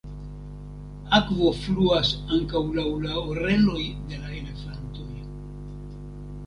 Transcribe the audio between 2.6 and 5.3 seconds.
laŭ la oreloj de la elefantoj.